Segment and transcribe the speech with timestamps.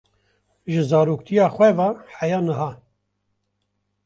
[0.71, 2.69] Ji zaroktiya xwe ve heya niha.